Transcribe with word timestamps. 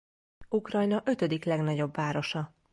Ukrajna 0.49 1.01
ötödik 1.05 1.45
legnagyobb 1.45 1.95
városa. 1.95 2.55